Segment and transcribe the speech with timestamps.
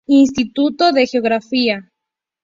[0.07, 1.87] Instituto de Geografía.